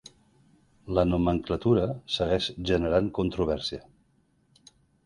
La 0.99 1.03
nomenclatura 1.09 1.85
segueix 2.17 2.49
generant 2.71 3.13
controvèrsia. 3.21 3.85